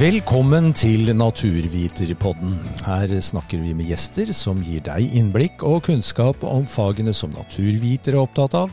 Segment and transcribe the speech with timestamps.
[0.00, 2.54] Velkommen til Naturviterpodden.
[2.86, 8.16] Her snakker vi med gjester som gir deg innblikk og kunnskap om fagene som naturvitere
[8.16, 8.72] er opptatt av,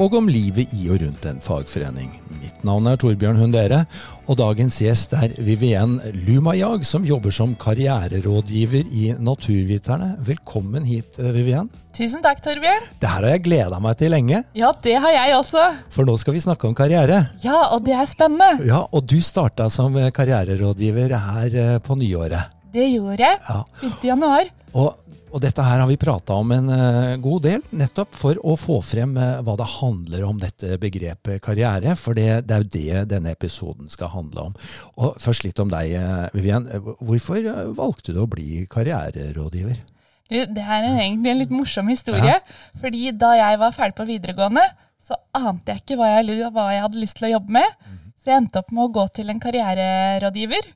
[0.00, 2.14] og om livet i og rundt en fagforening.
[2.40, 3.82] Mitt navn er Torbjørn Hundere,
[4.30, 10.14] og dagens gjest er Vivien Lumajag, som jobber som karriererådgiver i Naturviterne.
[10.24, 11.68] Velkommen hit, Vivien.
[11.96, 12.86] Tusen takk, Torbjørn.
[13.02, 14.40] Det her har jeg gleda meg til lenge.
[14.56, 15.66] Ja, det har jeg også.
[15.92, 17.26] For nå skal vi snakke om karriere.
[17.44, 18.64] Ja, og det er spennende.
[18.70, 22.56] Ja, Og du starta som karriererådgiver her eh, på nyåret.
[22.70, 23.38] Det gjorde jeg.
[23.48, 23.62] Ja.
[23.80, 24.50] Begynte i januar.
[24.76, 24.96] Og,
[25.30, 28.80] og dette her har vi prata om en uh, god del, nettopp for å få
[28.86, 31.94] frem uh, hva det handler om dette begrepet karriere.
[31.98, 34.58] For det, det, er jo det denne episoden skal handle om.
[34.98, 36.68] Og først litt om deg, uh, Vivian.
[36.98, 37.46] Hvorfor
[37.78, 39.80] valgte du å bli karriererådgiver?
[40.30, 42.36] Det er en, egentlig en litt morsom historie.
[42.38, 42.60] Ja.
[42.78, 44.62] Fordi da jeg var ferdig på videregående,
[45.02, 47.80] så ante jeg ikke hva jeg, hva jeg hadde lyst til å jobbe med.
[47.82, 47.98] Mm.
[48.20, 50.70] Så jeg endte opp med å gå til en karriererådgiver.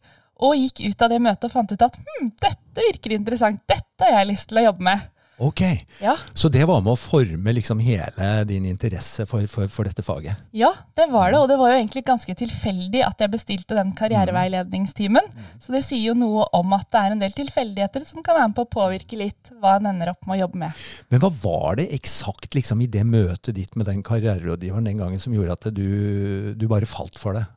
[0.45, 4.07] Og gikk ut av det møtet og fant ut at hm, dette virker interessant, dette
[4.07, 5.11] har jeg lyst til å jobbe med.
[5.43, 5.61] Ok,
[5.99, 6.15] ja.
[6.33, 10.39] Så det var med å forme liksom hele din interesse for, for, for, dette faget?
[10.55, 11.41] Ja, det var det.
[11.41, 15.27] Og det var jo egentlig ganske tilfeldig at jeg bestilte den karriereveiledningstimen.
[15.27, 15.49] Mm.
[15.59, 18.53] Så det sier jo noe om at det er en del tilfeldigheter som kan være
[18.53, 20.87] med på å påvirke litt hva en ender opp med å jobbe med.
[21.11, 25.23] Men hva var det eksakt liksom, i det møtet ditt med den karriererådgiveren den gangen
[25.23, 27.49] som gjorde at du, du bare falt for det?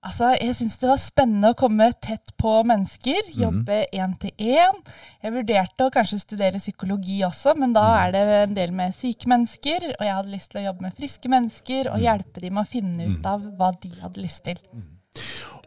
[0.00, 3.40] Altså, Jeg syns det var spennende å komme tett på mennesker, mhm.
[3.42, 4.78] jobbe én til én.
[5.20, 9.28] Jeg vurderte å kanskje studere psykologi også, men da er det en del med syke
[9.28, 9.90] mennesker.
[9.98, 12.06] Og jeg hadde lyst til å jobbe med friske mennesker og mhm.
[12.06, 13.28] hjelpe dem med å finne ut mhm.
[13.28, 14.62] av hva de hadde lyst til.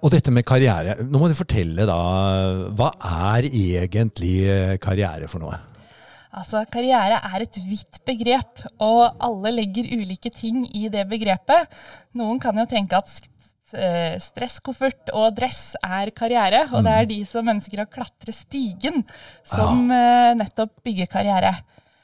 [0.04, 2.00] Og dette med karriere, nå må du fortelle da,
[2.74, 2.90] hva
[3.30, 4.34] er egentlig
[4.84, 5.62] karriere for noe?
[6.34, 11.70] Altså, Karriere er et vidt begrep, og alle legger ulike ting i det begrepet.
[12.18, 13.12] Noen kan jo tenke at
[13.74, 17.10] Eh, stresskoffert og dress er karriere, og det er mm.
[17.10, 19.02] de som ønsker å klatre stigen,
[19.48, 20.34] som ja.
[20.38, 21.56] nettopp bygger karriere.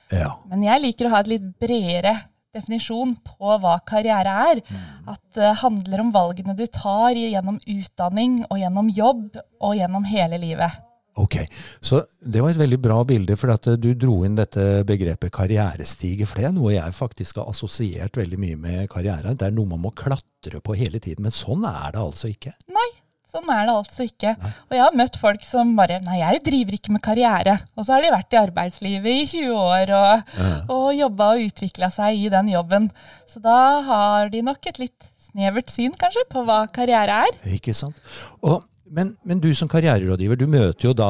[0.09, 0.33] Ja.
[0.49, 2.15] Men jeg liker å ha et litt bredere
[2.55, 4.61] definisjon på hva karriere er.
[4.65, 4.85] Mm.
[5.13, 10.41] At det handler om valgene du tar gjennom utdanning og gjennom jobb og gjennom hele
[10.41, 10.88] livet.
[11.19, 11.35] Ok,
[11.81, 16.27] Så det var et veldig bra bilde, for at du dro inn dette begrepet karrierestige.
[16.29, 19.35] For det er noe jeg faktisk har assosiert veldig mye med karriere.
[19.35, 21.25] Det er noe man må klatre på hele tiden.
[21.27, 22.53] Men sånn er det altså ikke.
[22.71, 22.87] Nei,
[23.29, 24.33] sånn er det altså ikke.
[24.39, 24.53] Nei.
[24.69, 27.59] Og jeg har møtt folk som bare Nei, jeg driver ikke med karriere.
[27.75, 30.55] Og så har de vært i arbeidslivet i 20 år og, ja.
[30.71, 32.91] og jobba og utvikla seg i den jobben.
[33.27, 33.59] Så da
[33.91, 37.39] har de nok et litt snevert syn, kanskje, på hva karriere er.
[37.53, 37.97] Ikke sant.
[38.41, 41.09] Og men, men, du som karriererådgiver, du møter jo da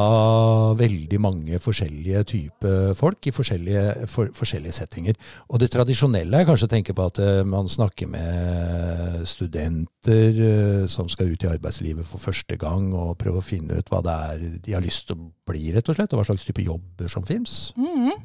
[0.80, 5.20] veldig mange forskjellige typer folk i forskjellige, for, forskjellige, settinger.
[5.50, 10.88] Og det tradisjonelle er kanskje å tenke på at uh, man snakker med studenter uh,
[10.92, 14.18] som skal ut i arbeidslivet for første gang, og prøve å finne ut hva det
[14.32, 17.12] er de har lyst til å bli, rett og slett, og hva slags type jobber
[17.12, 17.74] som fins.
[17.78, 18.18] Mm -hmm.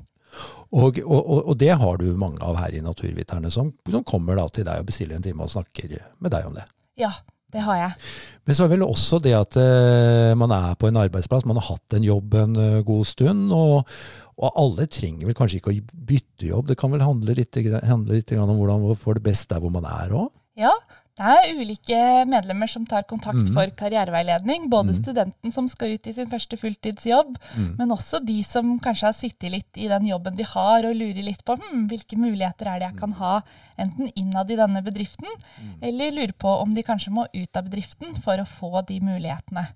[0.70, 4.48] og, og, og, det har du mange av her i Naturviterne, som, som kommer da
[4.48, 6.64] til deg og bestiller en time og snakker med deg om det.
[6.98, 7.10] Ja,
[7.54, 7.96] det har jeg.
[8.44, 11.70] Men så er vel også det at uh, man er på en arbeidsplass, man har
[11.70, 13.46] hatt en jobb en uh, god stund.
[13.54, 13.94] Og,
[14.34, 16.68] og, alle trenger vel kanskje ikke å bytte jobb.
[16.70, 17.56] Det kan vel handle litt,
[17.86, 20.28] handle litt om hvordan man får det best der hvor man er òg?
[20.60, 20.74] Ja,
[21.14, 23.52] det er ulike medlemmer som tar kontakt mm.
[23.54, 24.64] for karriereveiledning.
[24.70, 24.96] Både mm.
[24.98, 27.68] studenten som skal ut i sin første fulltidsjobb, mm.
[27.78, 31.22] men også de som kanskje har sittet litt i den jobben de har, og lurer
[31.22, 33.36] litt på hm, hvilke muligheter er det jeg kan ha
[33.78, 35.70] enten innad i denne bedriften, mm.
[35.86, 39.68] eller lurer på om de kanskje må ut av bedriften for å få de mulighetene.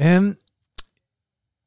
[0.00, 0.34] Um,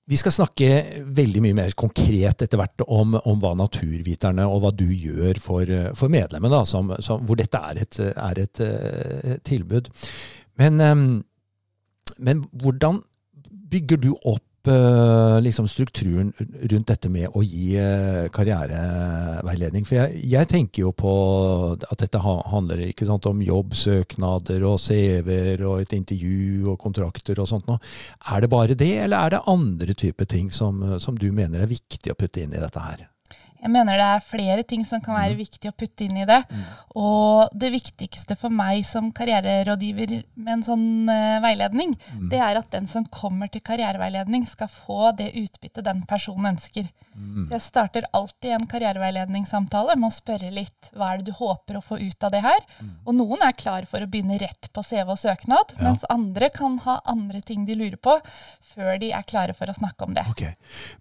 [0.09, 0.69] vi skal snakke
[1.16, 5.69] veldig mye mer konkret etter hvert om, om hva naturviterne og hva du gjør for,
[5.96, 9.88] for medlemmene, hvor dette er et, er et, eh, tilbud.
[10.59, 11.06] Men, um,
[12.19, 13.00] men hvordan
[13.72, 14.44] bygger du opp
[15.44, 16.31] liksom strukturen
[16.72, 19.86] rundt dette med å gi eh, karriereveiledning.
[19.88, 21.13] For jeg, jeg, tenker jo på
[21.75, 27.68] at dette handler sant, om jobbsøknader og CV-er og et intervju og kontrakter og sånt
[27.68, 27.81] noe.
[28.31, 31.71] Er det bare det, eller er det andre typer ting som, som du mener er
[31.71, 33.07] viktig å putte inn i dette her?
[33.63, 35.39] Jeg mener det er flere ting som kan være mm.
[35.39, 36.39] viktig å putte inn i det.
[36.50, 36.63] Mm.
[37.00, 42.27] Og det viktigste for meg som karriererådgiver med en sånn uh, veiledning, mm.
[42.33, 46.92] det er at den som kommer til karriereveiledning, skal få det utbyttet den personen ønsker.
[47.13, 51.77] Så jeg starter alltid en karriereveiledningssamtale med å spørre litt hva er det du håper
[51.77, 52.63] å få ut av det her.
[53.06, 55.83] Og noen er klar for å begynne rett på CV og søknad, ja.
[55.86, 58.18] mens andre kan ha andre ting de lurer på,
[58.74, 60.25] før de er klare for å snakke om det.
[60.33, 60.56] Okay.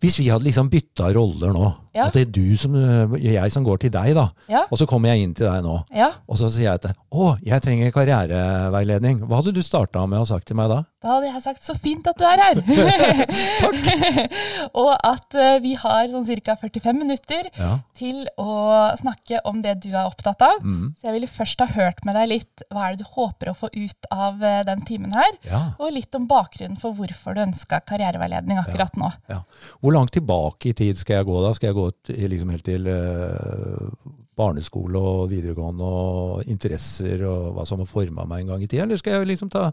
[0.04, 2.06] Hvis vi hadde liksom bytta roller nå, Ja.
[2.06, 4.28] At det er du som, eh, jeg som går til deg, da.
[4.48, 4.64] Ja.
[4.70, 5.78] Og så kommer jeg inn til deg nå.
[5.94, 9.20] Ja, Og så sier jeg til deg å, jeg trenger karriereveiledning.
[9.28, 10.82] Hva hadde du starta med å sagt til meg da?
[11.02, 12.60] da hadde jeg sagt så fint at du er her.
[14.82, 16.56] og at eh, vi har sånn ca.
[16.60, 17.72] 45 minutter Ja.
[17.98, 20.60] til å snakke om det du er opptatt av.
[20.62, 20.94] Mm.
[20.98, 23.56] Så jeg ville først ha hørt med deg litt hva er det du håper å
[23.58, 25.32] få ut av eh, den timen her.
[25.78, 29.12] Og litt om bakgrunnen for hvorfor du ønska karriereveiledning akkurat nå.
[29.32, 29.42] ja.
[29.82, 31.52] Hvor langt tilbake i tid skal jeg gå da?
[31.56, 37.66] Skal jeg gå til, liksom helt til eh, barneskole og videregående og interesser og hva
[37.68, 38.82] som har forma meg en gang i tida?
[38.86, 39.70] Eller skal jeg liksom ta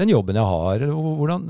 [0.00, 0.84] den jobben jeg har?
[0.90, 1.46] Hvordan,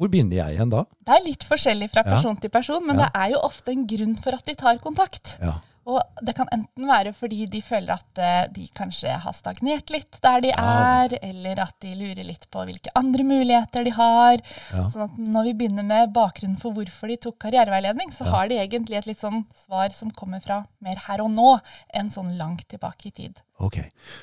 [0.00, 0.84] hvor begynner jeg igjen da?
[1.06, 2.14] Det er litt forskjellig fra Ja.
[2.16, 3.06] person til person, men Ja.
[3.06, 5.36] det er jo ofte en grunn for at de tar kontakt.
[5.40, 5.58] Ja.
[5.86, 10.18] Og det kan enten være fordi de føler at eh, de kanskje har stagnert litt
[10.22, 11.04] der de Ja.
[11.04, 14.42] er, eller at de lurer litt på hvilke andre muligheter de har.
[14.74, 14.84] Ja.
[14.92, 18.30] Sånn at når vi begynner med bakgrunnen for hvorfor de tok karriereveiledning, så Ja.
[18.36, 21.60] har de egentlig et litt sånn svar som kommer fra mer her og nå,
[21.94, 23.40] enn sånn langt tilbake i tid.
[23.60, 23.76] Ok,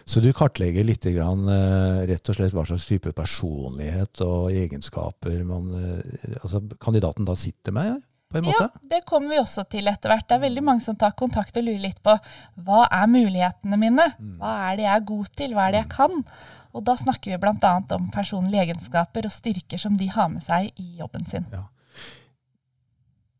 [0.05, 5.43] Så du kartlegger litt grann, eh, rett og slett hva slags type personlighet og egenskaper
[5.45, 8.01] man, eh, altså kandidaten da sitter med,
[8.31, 8.67] på en måte?
[8.67, 10.27] Ja, det kommer vi også til etter hvert.
[10.27, 12.15] Det er veldig mange som tar kontakt og lurer litt på
[12.67, 14.09] hva er mulighetene mine?
[14.19, 14.33] Mm.
[14.41, 15.55] Hva er det jeg er god til?
[15.55, 16.23] Hva er det jeg kan?
[16.75, 17.71] Og da snakker vi bl.a.
[17.95, 21.47] om personlige egenskaper og styrker som de har med seg i jobben sin.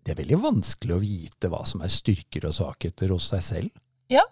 [0.08, 3.74] Det er veldig vanskelig å vite hva som er styrker og svakheter hos seg selv.
[4.08, 4.24] Ja,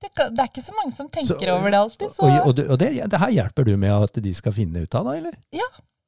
[0.00, 0.08] det
[0.40, 2.78] er ikke så mange som tenker Så- over det alltid, så Og, og, det, og
[2.80, 5.36] det, det her hjelper du med at de skal finne ut av det, eller?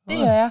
[0.09, 0.51] Det gjør jeg.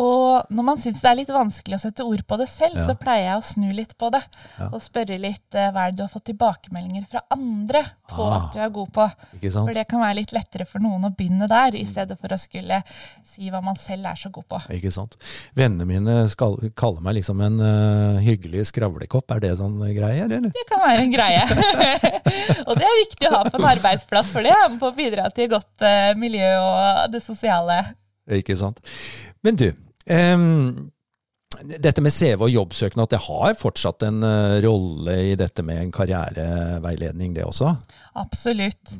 [0.00, 2.86] Og når man syns det er litt vanskelig å sette ord på det selv, Ja.
[2.88, 4.20] så pleier jeg å snu litt på det.
[4.58, 4.66] Ja.
[4.72, 8.34] Og spørre litt eh, hva er det du har fått tilbakemeldinger fra andre på Ah.
[8.40, 9.06] at du er god på.
[9.38, 9.68] Ikke sant?
[9.70, 12.38] For det kan være litt lettere for noen å begynne der, i stedet for å
[12.42, 12.80] skulle
[13.24, 14.60] si hva man selv er så god på.
[14.74, 15.14] Ikke sant?
[15.54, 19.30] Vennene mine skal, kaller meg liksom en uh, hyggelig skravlekopp.
[19.36, 20.50] Er det sånn greie, eller?
[20.50, 21.46] Det kan være en greie.
[22.66, 24.96] og det er viktig å ha på en arbeidsplass, for det er med på å
[24.98, 27.80] bidra til godt uh, miljø og det sosiale.
[28.28, 28.80] Ikke sant.
[29.42, 29.70] Men du,
[30.08, 30.88] Um,
[31.68, 35.92] dette med CV og jobbsøknad, det har fortsatt en uh, rolle i dette med en
[35.92, 37.74] karriereveiledning, det også?
[38.16, 38.94] Absolutt.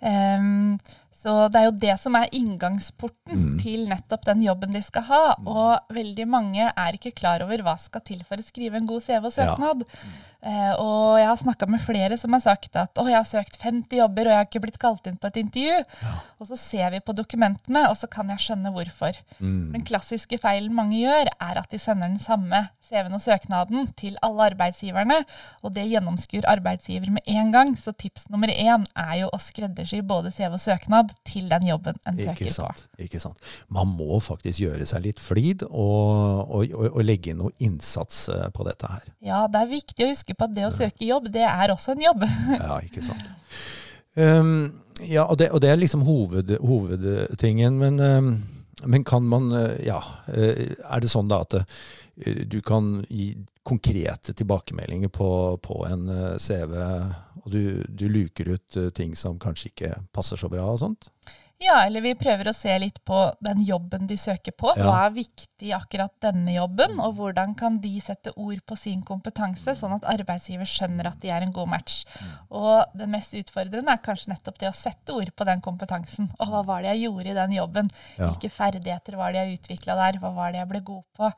[0.00, 0.78] Um,
[1.24, 3.58] så det er jo det som er inngangsporten Mm.
[3.58, 5.22] til nettopp den jobben de skal ha.
[5.48, 9.00] Og veldig mange er ikke klar over hva skal til for å skrive en god
[9.02, 9.84] CV og søknad.
[9.84, 13.56] Eh, og jeg har snakka med flere som har sagt at å, jeg har søkt
[13.62, 15.78] 50 jobber og jeg har ikke blitt kalt inn på et intervju.
[16.42, 19.16] Og så ser vi på dokumentene, og så kan jeg skjønne hvorfor.
[19.38, 19.72] Mm.
[19.72, 24.18] Den klassiske feilen mange gjør, er at de sender den samme CV-en og søknaden til
[24.24, 25.16] alle arbeidsgiverne,
[25.64, 27.72] og det gjennomskuer arbeidsgiver med en gang.
[27.80, 31.96] Så tips nummer én er jo å skreddersy både CV og søknad til den jobben
[32.04, 33.04] en Ikke søker på.
[33.06, 33.40] Ikke sant.
[33.72, 38.26] Man må faktisk gjøre seg litt flid og, og, og, og legge inn noe innsats
[38.32, 39.08] eh, på dette her.
[39.24, 41.94] Ja, det er viktig å huske på at det å søke jobb, det er også
[41.94, 42.24] en jobb.
[42.58, 43.30] Ja, ikke sant.
[44.14, 48.30] Um, ja, og det, og det er liksom hoved, hovedtingen, men, um,
[48.86, 49.98] men kan man uh, Ja,
[50.28, 51.64] uh, er det sånn da at uh,
[52.46, 53.32] du kan gi
[53.66, 55.28] konkrete tilbakemeldinger på,
[55.64, 56.04] på en
[56.38, 56.74] CV,
[57.40, 61.08] og du, du luker ut ting som kanskje ikke passer så bra og sånt?
[61.62, 64.72] Ja, eller vi prøver å se litt på den jobben de søker på.
[64.76, 64.84] Ja.
[64.88, 69.04] Hva er viktig i akkurat denne jobben, og hvordan kan de sette ord på sin
[69.06, 72.00] kompetanse, sånn at arbeidsgiver skjønner at de er en god match.
[72.50, 76.28] Og det mest utfordrende er kanskje nettopp det å sette ord på den kompetansen.
[76.40, 77.90] Og hva var det jeg gjorde i den jobben?
[78.18, 78.26] Ja.
[78.28, 80.20] Hvilke ferdigheter var det jeg utvikla der?
[80.20, 81.32] Hva var det jeg ble god på?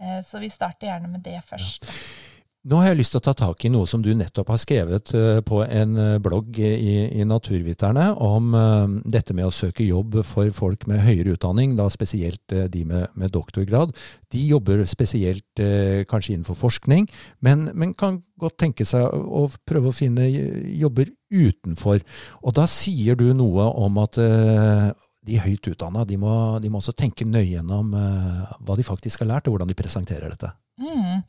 [0.00, 1.82] Eh, Så vi starter gjerne med det først.
[1.84, 2.29] da.
[2.68, 5.14] Nå har jeg lyst til å ta tak i noe som du nettopp har skrevet
[5.16, 10.18] eh, på en eh, blogg i, i Naturviterne, om eh, dette med å søke jobb
[10.28, 13.96] for folk med høyere utdanning, da spesielt de med, med doktorgrad.
[14.28, 15.62] De jobber spesielt
[16.10, 17.08] kanskje innenfor forskning,
[17.40, 22.04] men, men kan godt tenke seg å prøve å finne jobber utenfor.
[22.44, 27.24] Og da sier du noe om at de høyt utdanna de de må også tenke
[27.24, 30.52] nøye gjennom hva de faktisk har lært, og hvordan de presenterer dette.
[30.80, 31.22] Mm.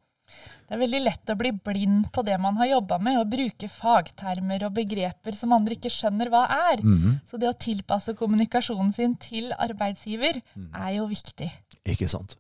[0.72, 3.68] Det er veldig lett å bli blind på det man har jobba med, og bruke
[3.68, 6.80] fagtermer og begreper som andre ikke skjønner hva er.
[6.80, 7.18] Mhm.
[7.28, 11.52] Så det å tilpasse kommunikasjonen sin til arbeidsgiver er jo viktig.
[11.92, 12.38] Ikke sant.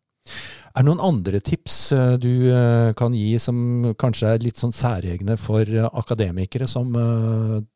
[0.71, 4.71] Er det noen andre tips eh, du eh, kan gi som kanskje er litt sånn
[4.71, 6.95] særegne for eh, akademikere som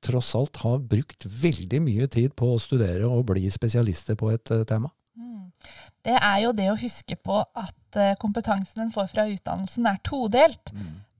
[0.06, 4.56] tross alt har brukt veldig mye tid på å studere og bli spesialister på et
[4.70, 4.94] tema?
[6.06, 6.12] Mm.
[6.12, 10.02] Det er jo det å huske på at eh, kompetansen en får fra utdannelsen er
[10.06, 10.74] todelt.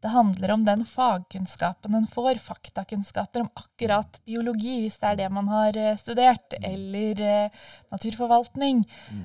[0.06, 5.30] Det handler om den fagkunnskapen en får, faktakunnskaper om akkurat biologi, hvis det er det
[5.34, 8.84] man har eh, studert, eller eh, naturforvaltning.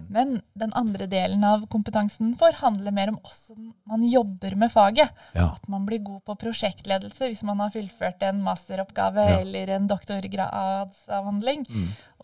[0.09, 4.73] Men den andre delen av kompetansen en får, handler mer om hvordan man jobber med
[4.73, 5.13] faget.
[5.37, 5.51] Ja.
[5.53, 9.41] At man blir god på prosjektledelse hvis man har fullført en masteroppgave Ja.
[9.43, 11.67] eller en doktorgradsavhandling.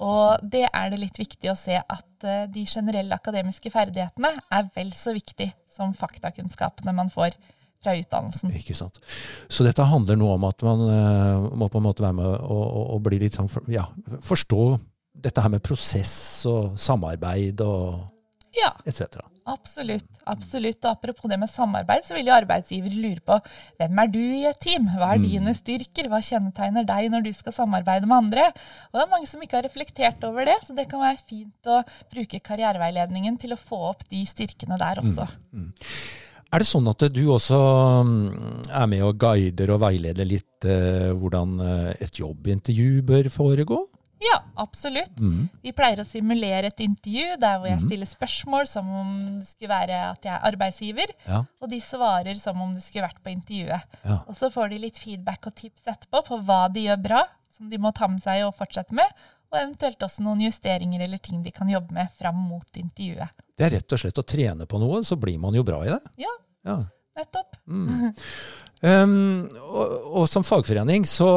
[0.01, 4.73] Og det er det litt viktig å se at eh, de generelle akademiske ferdighetene er
[4.75, 7.37] vel så viktig som faktakunnskapene man får
[7.85, 8.53] fra utdannelsen.
[8.57, 8.99] Ikke sant.
[9.49, 12.67] Så dette handler nå om at man uh, må på en måte være med og,
[12.67, 13.87] og, og bli litt sånn, for, ja,
[14.25, 14.67] forstå
[15.27, 16.13] dette her med prosess
[16.51, 18.05] og samarbeid og
[18.57, 19.19] Ja, etc.
[19.45, 20.21] absolutt.
[20.25, 20.79] absolutt.
[20.85, 23.37] Og apropos det med samarbeid, så vil jo arbeidsgiver lure på
[23.81, 24.87] hvem er du i et team?
[24.97, 26.09] Hva er dine styrker?
[26.13, 28.47] Hva kjennetegner deg når du skal samarbeide med andre?
[28.91, 31.73] Og det er mange som ikke har reflektert over det, så det kan være fint
[31.73, 35.29] å bruke karriereveiledningen til å få opp de styrkene der også.
[36.55, 37.59] Er det sånn at du også
[38.07, 43.81] mm, er med og guider og veileder litt eh, hvordan eh, et jobbintervju bør foregå?
[44.23, 45.19] Ja, absolutt.
[45.61, 49.11] Vi pleier å simulere et intervju der hvor jeg stiller spørsmål som om
[49.43, 51.43] det skulle være at jeg er arbeidsgiver, Ja.
[51.61, 53.99] og de svarer som om det skulle vært på intervjuet.
[54.09, 54.17] Ja.
[54.25, 57.21] Og så får de litt feedback og tips etterpå på hva de gjør bra,
[57.59, 59.13] som de må ta med seg og fortsette med,
[59.53, 63.31] og eventuelt også noen justeringer eller ting de kan jobbe med fram mot intervjuet.
[63.57, 65.91] Det er rett og slett å trene på noe, så blir man jo bra i
[65.95, 66.01] det.
[66.27, 66.33] Ja,
[66.67, 66.81] Ja.
[67.17, 67.55] nettopp.
[68.85, 71.29] Um, og, og som fagforening så,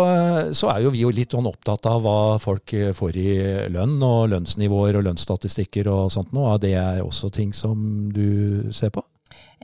[0.52, 3.30] så er jo vi jo litt sånn opptatt av hva folk eh, får i
[3.72, 6.58] lønn, og lønnsnivåer og lønnsstatistikker og sånt noe.
[6.60, 9.06] Det er også ting som du ser på?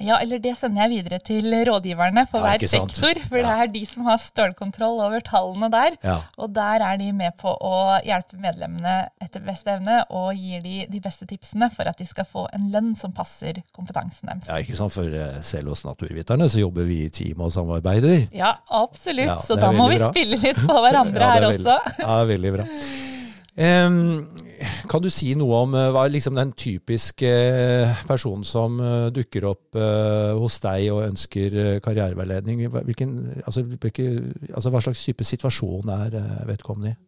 [0.01, 3.69] Ja, eller det sender jeg videre til rådgiverne for Ja, hver sektor, for det er
[3.71, 5.95] de som har stålkontroll over tallene der.
[6.03, 6.17] Ja.
[6.41, 10.85] Og der er de med på å hjelpe medlemmene etter beste evne og gir de
[10.91, 14.49] de beste tipsene for at de skal få en lønn som passer kompetansen deres.
[14.51, 14.93] Ja, ikke sant?
[14.95, 18.27] For eh, selv hos Naturviterne så jobber vi i team og samarbeider.
[18.35, 19.25] Ja, absolutt.
[19.31, 20.11] Ja, så da må vi bra.
[20.11, 21.79] spille litt på hverandre Ja, her er også.
[21.99, 22.67] Ja, det er veldig bra.
[23.55, 29.07] Kan du si noe om eh, hva er liksom den typiske eh, personen som eh,
[29.15, 29.77] dukker opp
[30.39, 32.65] hos deg og ønsker karriereveiledning?
[32.73, 34.07] Hvilken, altså, hvilke,
[34.51, 36.17] altså, hva slags type situasjon er
[36.49, 36.99] vedkommende i?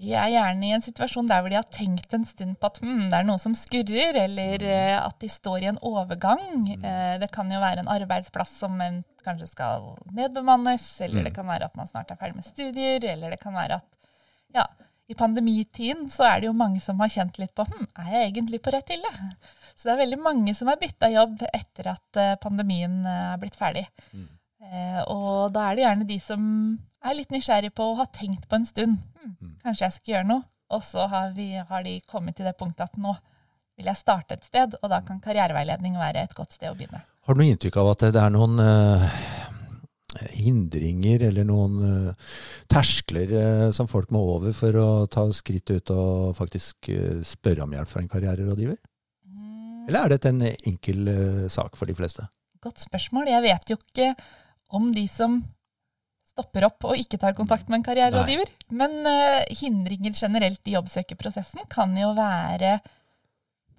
[0.00, 2.78] De er gjerne i en situasjon der hvor de har tenkt en stund på at
[2.80, 6.44] hmm, det er noe som skurrer, eller eh, at de står i en overgang.
[6.70, 6.84] Mm.
[7.20, 8.80] det kan jo være en arbeidsplass som
[9.24, 13.36] kanskje skal nedbemannes, eller det kan være at man snart er ferdig med studier, eller
[13.36, 13.88] det kan være at
[14.56, 14.66] ja,
[15.10, 18.28] i pandemitiden så er det jo mange som har kjent litt på hm, er jeg
[18.28, 19.10] egentlig på rett hylle?
[19.74, 23.40] Så det er veldig mange som har bytta jobb etter at eh, pandemien eh, er
[23.42, 23.86] blitt ferdig.
[24.14, 26.44] Eh, og da er det gjerne de som
[27.00, 29.00] er litt nysgjerrig på og har tenkt på en stund.
[29.18, 30.46] Hm, kanskje jeg skal gjøre noe.
[30.70, 33.16] Og så har, vi, har de kommet til det punktet at nå
[33.80, 37.00] vil jeg starte et sted, og da kan karriereveiledning være et godt sted å begynne.
[37.26, 39.20] Har du noe inntrykk av at det er noen eh,
[40.34, 42.30] hindringer eller noen eh,
[42.70, 47.66] terskler eh, som folk må over for å ta skrittet ut og faktisk eh, spørre
[47.66, 48.80] om hjelp fra en karriererådgiver?
[49.88, 52.26] Eller er dette en enkel eh, sak for de fleste?
[52.62, 53.30] Godt spørsmål.
[53.32, 54.12] Jeg vet jo ikke
[54.76, 55.40] om de som
[56.30, 58.52] stopper opp og ikke tar kontakt med en karriererådgiver.
[58.76, 62.76] Men uh, hindringer generelt i jobbsøkerprosessen kan jo være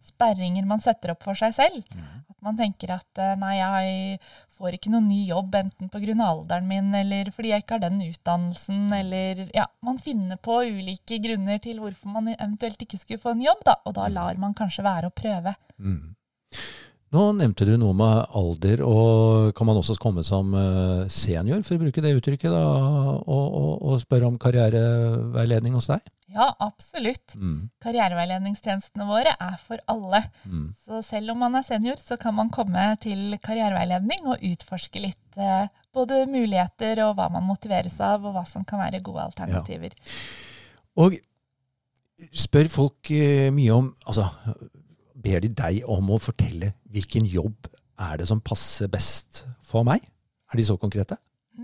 [0.02, 1.86] sperringer man setter opp for seg selv.
[2.32, 4.20] At man tenker at eh, nei, jeg
[4.58, 6.16] får ikke noen ny jobb enten pga.
[6.26, 11.22] alderen min eller fordi jeg ikke har den utdannelsen, eller ja, man finner på ulike
[11.24, 14.58] grunner til hvorfor man eventuelt ikke skulle få en jobb, da, og da lar man
[14.58, 15.56] kanskje være å prøve.
[17.12, 21.76] Nå nevnte du noe med alder, og kan man også komme som eh, senior, for
[21.76, 22.62] å bruke det uttrykket, da,
[23.20, 26.06] og, og, og spørre om karriereveiledning hos deg?
[26.32, 27.34] Ja, absolutt.
[27.84, 30.22] Karriereveiledningstjenestene våre er for alle.
[30.80, 35.36] Så selv om man er senior, så kan man komme til karriereveiledning og utforske litt
[35.36, 39.98] eh, både muligheter og hva man motiveres av, og hva som kan være gode alternativer.
[40.96, 41.20] Og
[42.40, 44.28] spør folk eh, mye om Altså,
[45.24, 47.70] ber de deg om å fortelle hvilken jobb
[48.02, 50.04] er det som passer best for meg?
[50.52, 51.18] Er de så konkrete?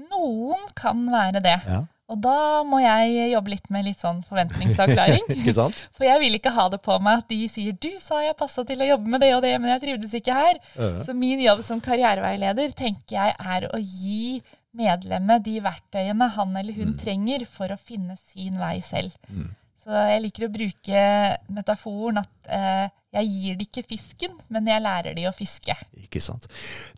[0.08, 1.58] Noen kan være det.
[1.68, 1.84] Ja.
[2.08, 5.26] Og da må jeg jobbe litt med litt sånn forventningsavklaring.
[5.36, 5.82] Ikke sant?
[5.98, 8.64] For jeg vil ikke ha det på meg at de sier 'du sa jeg passa
[8.68, 10.62] til å jobbe med det og det, men jeg trivdes ikke her'.
[10.78, 10.92] Ja.
[11.04, 14.40] Så min jobb som karriereveileder tenker jeg er å gi
[14.78, 19.18] medlemmet de verktøyene han eller hun trenger for å finne sin vei selv.
[19.84, 21.04] Så jeg liker å bruke
[21.56, 25.74] metaforen at eh, Jeg gir de ikke fisken, men jeg lærer de å fiske.
[25.98, 26.46] Ikke sant.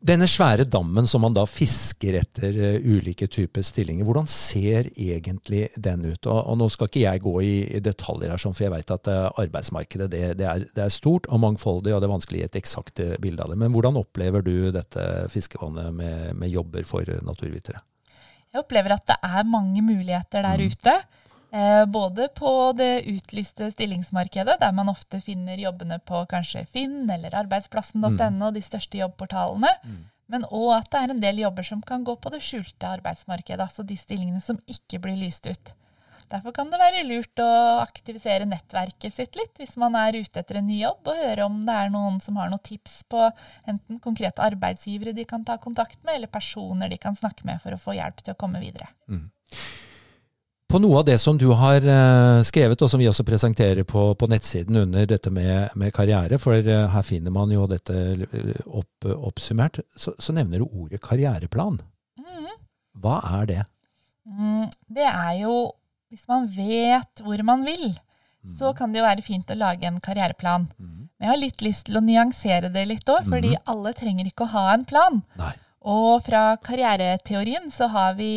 [0.03, 5.69] Denne svære dammen som man da fisker etter uh, ulike typer stillinger, hvordan ser egentlig
[5.77, 6.27] den ut?
[6.27, 8.95] Og, og nå skal ikke jeg gå i, i detaljer her, sånn, for jeg vet
[8.95, 12.41] at uh, arbeidsmarkedet det, det, er, det, er, stort og mangfoldig, og det er vanskelig
[12.41, 13.59] å gi et eksakt bilde av det.
[13.61, 17.79] Men hvordan opplever du dette fiskevannet med, med jobber for naturvitere?
[18.49, 20.71] Jeg opplever at det er mange muligheter der mm.
[20.73, 20.95] ute.
[21.51, 27.33] Eh, både på det utlyste stillingsmarkedet, der man ofte finner jobbene på kanskje Finn eller
[27.41, 28.53] arbeidsplassen.no, mm.
[28.53, 29.73] de største jobbportalene.
[29.83, 29.99] Mm.
[30.29, 33.65] Men òg at det er en del jobber som kan gå på det skjulte arbeidsmarkedet.
[33.65, 35.73] Altså de stillingene som ikke blir lyst ut.
[36.29, 37.49] Derfor kan det være lurt å
[37.81, 41.57] aktivisere nettverket sitt litt hvis man er ute etter en ny jobb, og høre om
[41.65, 43.23] det er noen som har noen tips på
[43.65, 47.73] enten konkrete arbeidsgivere de kan ta kontakt med, eller personer de kan snakke med for
[47.73, 48.91] å få hjelp til å komme videre.
[49.09, 49.25] Mm.
[50.69, 54.03] På noe av det som du har uh, skrevet, og som vi også presenterer på,
[54.13, 58.59] på nettsiden under dette med, med karriere, for uh, her finner man jo dette eh,
[58.67, 61.79] opp, oppsummert, så, så, nevner du ordet karriereplan.
[62.21, 62.51] Mm.
[63.01, 63.63] Hva er det?
[64.29, 65.55] Mm, det er jo
[66.09, 68.53] Hvis man vet hvor man vil, mm.
[68.57, 70.69] så kan det jo være fint å lage en karriereplan.
[70.77, 71.09] Mm.
[71.17, 73.65] Men jeg har litt lyst til å nyansere det litt òg, fordi mm.
[73.73, 75.21] alle trenger ikke å ha en plan.
[75.41, 75.51] Nei.
[75.89, 78.31] Og fra karriereteorien så har vi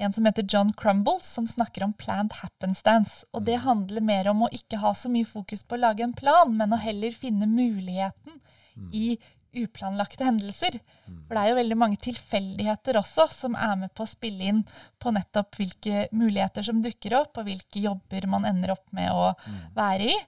[0.00, 3.26] en som heter John Crumbles, som snakker om planned happenstance.
[3.36, 3.64] Og det mm.
[3.66, 6.72] handler mer om å ikke ha så mye fokus på å lage en plan, men
[6.72, 8.88] å heller finne muligheten mm.
[8.96, 9.18] i
[9.60, 10.78] uplanlagte hendelser.
[11.06, 11.22] Mm.
[11.26, 14.62] For det er jo veldig mange tilfeldigheter også som er med på å spille inn
[15.02, 19.32] på nettopp hvilke muligheter som dukker opp, og hvilke jobber man ender opp med å
[19.76, 20.20] være i.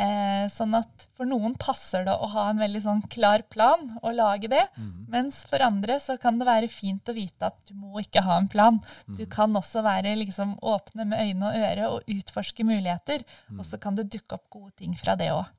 [0.00, 4.14] Eh, sånn at for noen passer det å ha en veldig sånn klar plan og
[4.16, 4.62] lage det.
[4.78, 4.92] Mm.
[5.12, 8.38] Mens for andre så kan det være fint å vite at du må ikke ha
[8.40, 8.78] en plan.
[9.10, 9.18] Mm.
[9.18, 13.26] Du kan også være liksom åpne med øyne og øre og utforske muligheter.
[13.50, 13.60] Mm.
[13.60, 15.52] Og så kan det dukke opp gode ting fra det òg.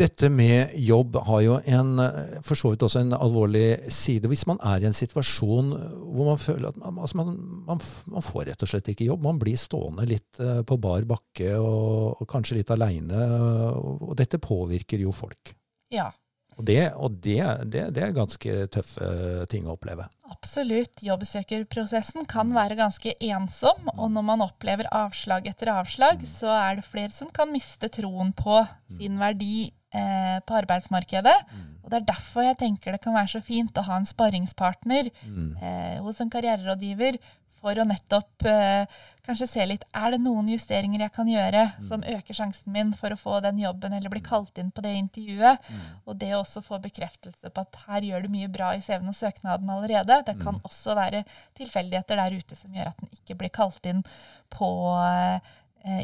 [0.00, 1.90] Dette med jobb har jo en,
[2.46, 4.30] for så vidt også en alvorlig side.
[4.32, 7.34] Hvis man er i en situasjon hvor man føler at man, altså man,
[7.66, 9.26] man, man får rett og slett ikke jobb.
[9.28, 13.26] Man blir stående litt eh, på bar bakke og, og kanskje litt aleine.
[13.76, 15.52] Og dette påvirker jo folk.
[15.92, 16.08] Ja.
[16.56, 17.40] Og, det, og det,
[17.72, 19.10] det, det, er ganske tøffe
[19.52, 20.06] ting å oppleve.
[20.30, 21.02] Absolutt.
[21.04, 23.92] Jobbsøkerprosessen kan være ganske ensom.
[23.96, 28.32] Og når man opplever avslag etter avslag, så er det flere som kan miste troen
[28.36, 31.36] på sin verdi eh, på arbeidsmarkedet.
[31.50, 31.66] Mm.
[31.82, 35.10] Og Det er derfor jeg tenker det kan være så fint å ha en sparringspartner
[35.22, 35.50] mm.
[35.60, 37.20] eh, hos en karriererådgiver
[37.60, 41.82] for å nettopp eh, kanskje se litt er det noen justeringer jeg kan gjøre mm.
[41.86, 44.94] som øker sjansen min for å få den jobben eller bli kalt inn på det
[44.96, 45.66] intervjuet.
[45.68, 45.82] Mm.
[46.06, 49.12] Og det å også få bekreftelse på at her gjør du mye bra i CV-en
[49.12, 50.22] og søknaden allerede.
[50.26, 50.64] Det kan mm.
[50.70, 51.24] også være
[51.58, 54.00] tilfeldigheter der ute som gjør at den ikke blir kalt inn
[54.56, 54.70] på
[55.04, 55.52] eh,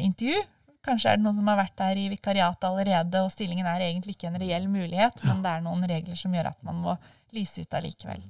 [0.05, 0.45] intervju.
[0.85, 4.15] Kanskje er det noen som har vært der i vikariatet allerede, og stillingen er egentlig
[4.15, 6.95] ikke en reell mulighet, men det er noen regler som gjør at man må
[7.35, 8.21] lyse ut allikevel.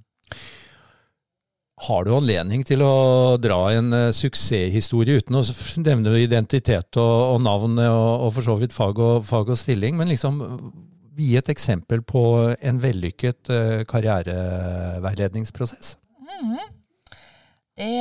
[1.86, 5.44] Har du anledning til å dra en uh, suksesshistorie uten å
[5.84, 9.94] nevne identitet og, og navn og, og, for så vidt fag og, fag og, stilling,
[10.00, 10.42] men liksom
[11.18, 12.24] gi et eksempel på
[12.58, 13.54] en vellykket
[13.90, 15.96] karriereveiledningsprosess?
[16.42, 16.58] Mm.
[17.78, 17.94] Det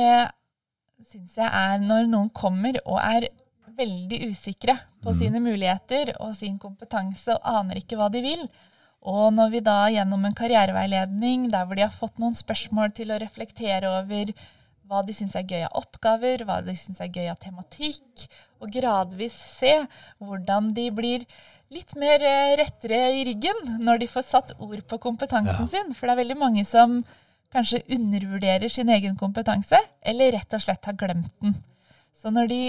[1.07, 3.27] syns jeg er når noen kommer og er
[3.77, 5.19] veldig usikre på mm.
[5.19, 8.45] sine muligheter og sin kompetanse og aner ikke hva de vil.
[9.07, 13.13] Og når vi da gjennom en karriereveiledning der hvor de har fått noen spørsmål til
[13.13, 14.33] å reflektere over
[14.87, 18.25] hva de syns er gøy av oppgaver, hva de syns er gøy av tematikk,
[18.63, 19.73] og gradvis se
[20.23, 21.25] hvordan de blir
[21.73, 25.71] litt mer eh, rettere i ryggen når de får satt ord på kompetansen ja.
[25.71, 25.95] sin.
[25.95, 26.97] For det er veldig mange som
[27.53, 31.55] kanskje undervurderer sin egen kompetanse, eller rett og slett har glemt den.
[32.15, 32.61] Så når de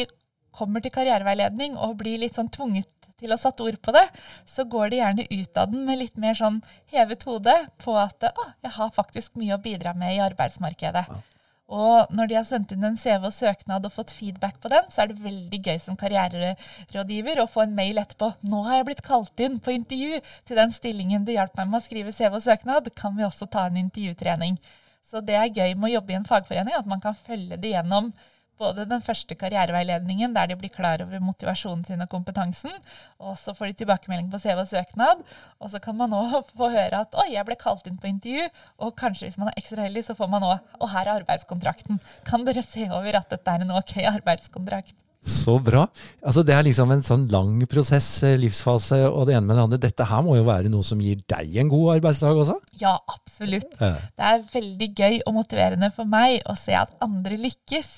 [0.59, 4.05] kommer til karriereveiledning og blir litt sånn tvunget til å satt ord på det,
[4.47, 6.61] så går de gjerne ut av den med litt mer sånn
[6.93, 11.09] hevet hode på at å, jeg har faktisk mye å bidra med i arbeidsmarkedet.
[11.09, 11.25] Ja.
[11.69, 14.87] Og når de har sendt inn en CV og søknad og fått feedback på den,
[14.89, 18.31] så er det veldig gøy som karriererådgiver å få en mail etterpå.
[18.41, 21.83] 'Nå har jeg blitt kalt inn på intervju til den stillingen du hjalp meg med
[21.83, 22.89] å skrive CV og søknad.
[22.97, 24.57] Kan vi også ta en intervjutrening?'
[25.05, 27.71] Så det er gøy med å jobbe i en fagforening, at man kan følge det
[27.73, 28.13] gjennom
[28.59, 32.75] både den første karriereveiledningen, der de blir klar over motivasjonen sin og kompetansen,
[33.23, 35.25] og så får de tilbakemelding på CV og søknad.
[35.63, 36.23] Og så kan man nå
[36.59, 38.53] få høre at 'oi, jeg ble kalt inn på intervju',
[38.85, 42.01] og kanskje hvis man er ekstra heldig, så får man òg 'og her er arbeidskontrakten'.
[42.29, 44.97] Kan dere se over at dette er en ok arbeidskontrakt?
[45.29, 45.83] Så bra.
[46.23, 49.65] Altså Det er liksom en sånn lang prosess, eh, livsfase og det ene med det
[49.65, 49.81] andre.
[49.83, 52.57] Dette her må jo være noe som gir deg en god arbeidsdag også?
[52.81, 53.75] Ja, absolutt.
[53.81, 53.97] Ja.
[53.99, 57.91] Det er veldig gøy og motiverende for meg å se at andre lykkes.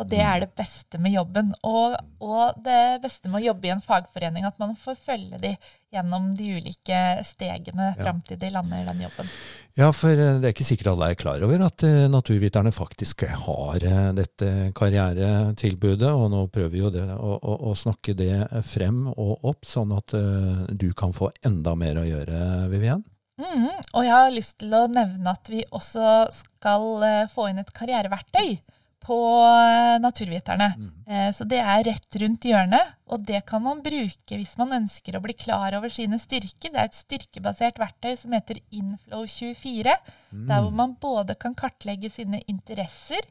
[0.00, 1.50] Og det er det beste med jobben.
[1.68, 5.50] Og, og, det beste med å jobbe i en fagforening, at man får følge de
[5.92, 9.28] gjennom de ulike stegene fram til de lander den jobben.
[9.76, 13.26] Ja, for eh, det er ikke sikkert alle er klar over at uh, naturviterne faktisk
[13.28, 16.08] har uh, dette karrieretilbudet.
[16.08, 19.92] Og nå prøver vi jo det, å, å, å, snakke det frem og opp, sånn
[19.92, 23.04] at uh, du kan få enda mer å gjøre, Vivian.
[23.42, 27.72] Mm, og jeg har lyst til å nevne at vi også skal få inn et
[27.76, 28.56] karriereverktøy
[29.02, 30.72] på eh, Naturviterne.
[30.78, 30.90] Mm.
[31.06, 35.18] Eh, så det er rett rundt hjørnet, og det kan man bruke hvis man ønsker
[35.18, 36.72] å bli klar over sine styrker.
[36.72, 39.96] Det er et styrkebasert verktøy som heter Inflow24,
[40.32, 40.46] mm.
[40.50, 43.26] der hvor man både kan kartlegge sine interesser,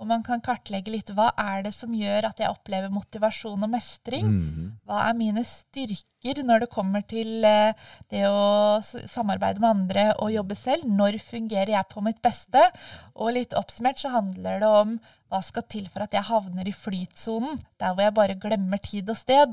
[0.00, 3.68] og man kan kartlegge litt hva er det som gjør at jeg opplever motivasjon og
[3.68, 4.24] mestring.
[4.32, 4.70] Mm.
[4.88, 7.76] Hva er mine styrker når det kommer til eh,
[8.12, 10.88] det å samarbeide med andre og jobbe selv?
[10.88, 12.64] Når fungerer jeg på mitt beste?
[13.12, 14.96] Og litt oppsummert så handler det om
[15.30, 19.12] hva skal til for at jeg havner i flytsonen, der hvor jeg bare glemmer tid
[19.12, 19.52] og sted?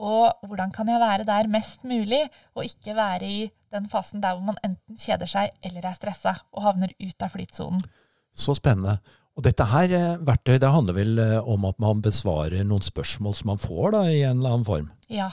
[0.00, 2.22] Og hvordan kan jeg være der mest mulig,
[2.54, 3.40] og ikke være i
[3.74, 7.34] den fasen der hvor man enten kjeder seg eller er stressa og havner ut av
[7.34, 7.82] flytsonen?
[8.30, 9.00] Så spennende.
[9.40, 13.38] Og dette her eh, verktøyet det handler vel eh, om at man besvarer noen spørsmål
[13.38, 14.90] som man får da, i en eller annen form?
[15.08, 15.30] Ja,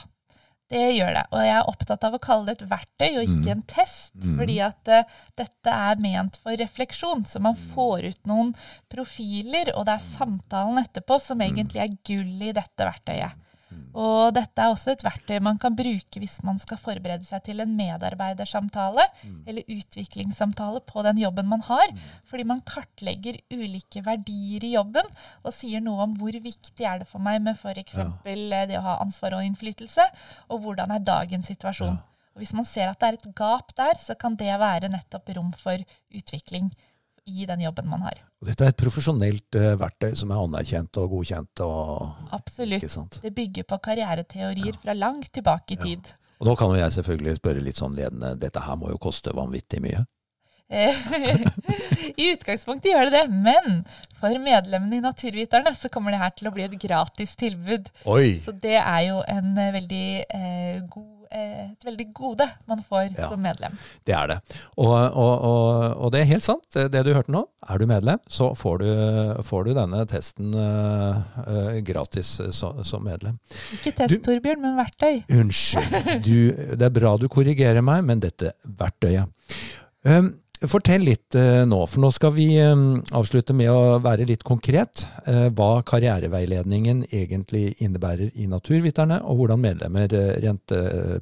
[0.72, 1.24] det gjør det.
[1.28, 3.52] Og jeg er opptatt av å kalle det et verktøy og ikke mm.
[3.52, 4.14] en test.
[4.16, 4.38] Mm.
[4.40, 7.26] Fordi at uh, dette er ment for refleksjon.
[7.28, 8.54] Så man får ut noen
[8.92, 11.46] profiler, og det er samtalen etterpå som mm.
[11.50, 13.47] egentlig er gull i dette verktøyet.
[13.98, 17.60] Og dette er også et verktøy man kan bruke hvis man skal forberede seg til
[17.64, 19.38] en medarbeidersamtale mm.
[19.50, 21.92] eller utviklingssamtale på den jobben man har.
[21.92, 22.04] Mm.
[22.30, 25.08] Fordi man kartlegger ulike verdier i jobben
[25.42, 27.96] og sier noe om hvor viktig er det for meg med f.eks.
[27.98, 28.10] Ja.
[28.24, 30.04] Eh, det å ha ansvar og innflytelse,
[30.48, 31.98] og hvordan er dagens situasjon.
[31.98, 32.14] Ja.
[32.34, 35.32] Og Hvis man ser at det er et gap der, så kan det være nettopp
[35.36, 35.82] rom for
[36.14, 36.70] utvikling
[37.28, 38.20] i den jobben man har.
[38.40, 41.64] Og dette er et profesjonelt uh, verktøy som er anerkjent og godkjent.
[41.64, 43.20] Og, Absolutt.
[43.22, 44.82] Det bygger på karriereteorier ja.
[44.82, 46.12] fra langt tilbake i tid.
[46.38, 49.34] Og nå kan jo jeg selvfølgelig spørre litt sånn ledende, dette her må jo koste
[49.34, 50.04] vanvittig mye?
[52.20, 53.78] I utgangspunktet gjør det det, men
[54.20, 57.88] for medlemmene i Naturviterne så kommer det her til å bli et gratis tilbud.
[58.04, 58.34] Oi.
[58.42, 63.12] Så det er jo en uh, veldig eh, god Eh, et veldig gode man får
[63.12, 63.74] ja, som medlem.
[64.06, 64.38] Det er det.
[64.76, 67.44] Og, og, og, og, det er helt sant, det du hørte nå.
[67.68, 68.88] Er du medlem, så får du,
[69.44, 72.40] får du denne testen uh, gratis gratis
[72.88, 73.38] som medlem.
[73.72, 75.22] Ikke test, du, Torbjørn, men verktøy.
[75.28, 76.24] Unnskyld.
[76.24, 76.36] Du,
[76.76, 79.28] det er bra du korrigerer meg, men dette verktøyet.
[80.06, 80.34] Um,
[80.66, 85.04] Fortell litt uh, nå, for nå skal vi um, avslutte med å være litt konkret.
[85.22, 90.10] Uh, hva karriereveiledningen egentlig innebærer i Naturviterne, og hvordan medlemmer
[90.42, 90.74] rent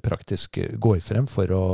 [0.04, 1.64] praktisk går frem for å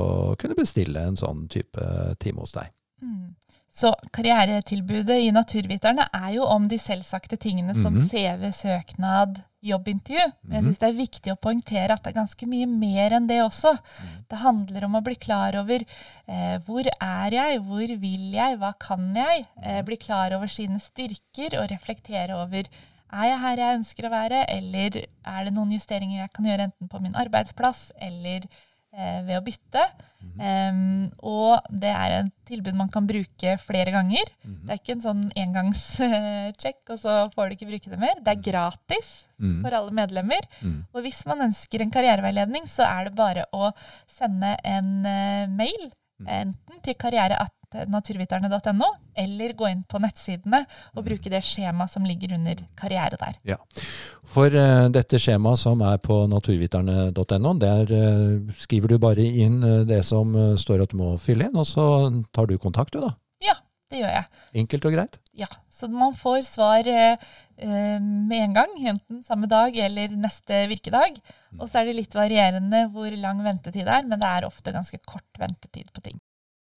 [0.40, 1.86] kunne bestille en sånn type
[2.22, 2.72] time hos deg.
[3.02, 3.34] Mm.
[3.72, 8.08] Så karrieretilbudet i Naturviterne er jo om de selvsagte tingene som mm -hmm.
[8.10, 10.26] CV, søknad, jobbintervju.
[10.42, 10.68] Men jeg mhm.
[10.68, 13.72] syns det er viktig å poengtere at det er ganske mye mer enn det også.
[13.72, 14.24] Mhm.
[14.28, 15.84] Det handler om å bli klar over
[16.26, 19.46] eh, hvor er jeg, hvor vil jeg, hva kan jeg?
[19.62, 19.84] Eh, mhm.
[19.84, 22.68] bli klar over sine styrker og reflektere over
[23.12, 26.68] er jeg her jeg ønsker å være, eller er det noen justeringer jeg kan gjøre
[26.70, 28.46] enten på min arbeidsplass eller
[28.92, 29.82] ved å bytte?
[30.32, 34.24] Um, og det er et tilbud man kan bruke flere ganger.
[34.44, 34.66] Mm -hmm.
[34.66, 38.20] Det er ikke en sånn engangssjekk, og så får du ikke bruke det mer.
[38.20, 39.62] Det er gratis mm.
[39.62, 40.40] for alle medlemmer.
[40.62, 40.84] Mm.
[40.94, 43.72] Og hvis man ønsker en karriereveiledning, så er det bare å
[44.06, 46.28] sende en uh, mail, mm.
[46.28, 47.36] enten til karriere
[47.88, 50.62] naturviterne.no, eller gå inn på nettsidene
[50.96, 53.38] og bruke det skjemaet som ligger under karriere der.
[53.54, 53.58] Ja,
[54.28, 59.82] For uh, dette skjemaet som er på naturviterne.no, der uh, skriver du bare inn uh,
[59.88, 61.84] det som står at du må fylle inn, og så
[62.34, 63.12] tar du kontakt, du da?
[63.42, 63.56] Ja,
[63.90, 64.42] det gjør jeg.
[64.62, 65.20] Enkelt og greit?
[65.36, 66.88] Ja, så man får svar
[67.62, 71.18] med en gang, enten samme dag eller neste virkedag.
[71.60, 74.74] Og så er det litt varierende hvor lang ventetid det er, men det er ofte
[74.74, 76.20] ganske kort ventetid på ting.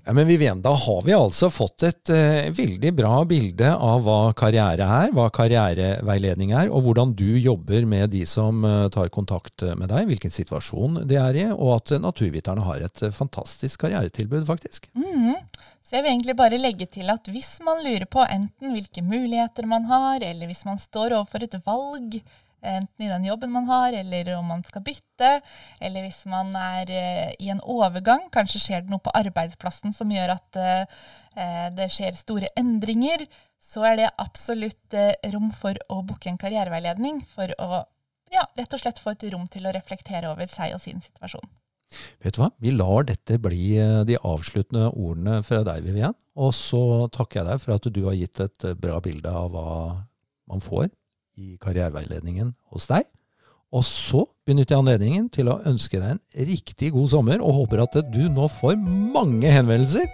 [0.05, 4.35] Ja, men Vivien, da har vi altså fått et uh, veldig bra bilde av hva
[4.37, 9.65] karriere er, hva karriereveiledning er, og hvordan du jobber med de som uh, tar kontakt
[9.65, 14.45] med deg, hvilken situasjon de er i, og at naturviterne har et uh, fantastisk karrieretilbud,
[14.45, 14.91] faktisk.
[14.93, 15.41] Mm.
[15.81, 19.65] Så jeg vil egentlig bare legge til at hvis man lurer på enten hvilke muligheter
[19.69, 22.21] man har, eller hvis man står overfor et valg,
[22.65, 25.31] enten i den jobben man har, eller om man skal bytte,
[25.83, 28.27] eller hvis man er uh, i en overgang.
[28.33, 31.03] Kanskje skjer det noe på arbeidsplassen som gjør at uh,
[31.75, 33.25] det skjer store endringer.
[33.61, 34.95] Så er det absolutt
[35.33, 37.83] rom for å booke en karriereveiledning for å
[38.31, 41.45] ja, rett og slett få et rom til å reflektere over seg og sin situasjon.
[42.23, 43.75] Vet du hva, vi lar dette bli
[44.07, 46.15] de avsluttende ordene fra deg, Vivian.
[46.39, 49.67] Og så takker jeg deg for at du har gitt et bra bilde av hva
[50.49, 50.89] man får
[51.35, 53.07] i karriereveiledningen hos deg.
[53.75, 57.83] Og så benytter jeg anledningen til å ønske deg en riktig god sommer, og håper
[57.83, 60.07] at du nå får mange henvendelser.